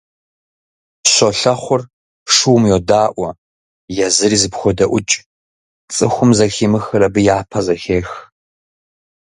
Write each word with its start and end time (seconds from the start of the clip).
Щолэхъур 1.11 1.81
шум 2.33 2.63
йодаӀуэ, 2.71 3.29
езыри 4.05 4.37
зэпходэӏукӏ; 4.41 5.15
цӀыхум 5.93 6.29
зэхимыхыр 6.37 7.01
абы 7.07 7.21
япэ 7.37 7.59
зэхех. 7.65 8.09